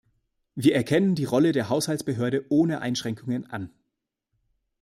[0.55, 3.69] Wir erkennen die Rolle der Haushaltsbehörde ohne Einschränkungen an.